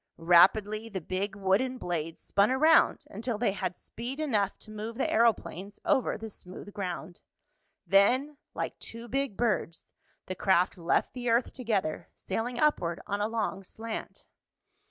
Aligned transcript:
Rapidly 0.17 0.89
the 0.89 0.99
big 0.99 1.35
wooden 1.35 1.77
blades 1.77 2.23
spun 2.23 2.49
around 2.49 3.05
until 3.11 3.37
they 3.37 3.51
had 3.51 3.77
speed 3.77 4.19
enough 4.19 4.57
to 4.57 4.71
move 4.71 4.97
the 4.97 5.07
aeroplanes 5.07 5.79
over 5.85 6.17
the 6.17 6.27
smooth 6.27 6.73
ground. 6.73 7.21
Then, 7.85 8.37
like 8.55 8.79
two 8.79 9.07
big 9.07 9.37
birds, 9.37 9.93
the 10.25 10.33
craft 10.33 10.75
left 10.75 11.13
the 11.13 11.29
earth 11.29 11.53
together, 11.53 12.09
sailing 12.15 12.59
upward 12.59 12.99
on 13.05 13.21
a 13.21 13.27
long 13.27 13.63
slant. 13.63 14.25